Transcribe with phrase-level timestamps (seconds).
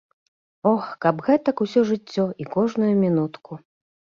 [0.71, 3.51] Ох, каб гэтак усё жыццё і кожную мінутку.